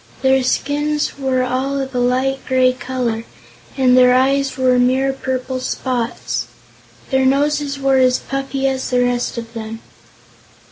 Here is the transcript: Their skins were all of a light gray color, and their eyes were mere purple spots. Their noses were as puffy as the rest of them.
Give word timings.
Their 0.23 0.41
skins 0.41 1.19
were 1.19 1.43
all 1.43 1.79
of 1.79 1.93
a 1.93 1.99
light 1.99 2.39
gray 2.47 2.73
color, 2.73 3.23
and 3.77 3.95
their 3.95 4.15
eyes 4.15 4.57
were 4.57 4.79
mere 4.79 5.13
purple 5.13 5.59
spots. 5.59 6.47
Their 7.11 7.23
noses 7.23 7.77
were 7.77 7.97
as 7.97 8.17
puffy 8.17 8.67
as 8.67 8.89
the 8.89 9.03
rest 9.03 9.37
of 9.37 9.53
them. 9.53 9.79